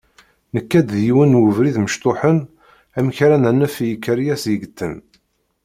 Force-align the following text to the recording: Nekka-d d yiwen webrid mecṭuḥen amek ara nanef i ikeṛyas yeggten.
Nekka-d 0.53 0.87
d 0.97 0.97
yiwen 1.05 1.37
webrid 1.41 1.77
mecṭuḥen 1.79 2.39
amek 2.97 3.17
ara 3.25 3.37
nanef 3.43 3.75
i 3.79 3.87
ikeṛyas 3.93 4.43
yeggten. 4.51 4.93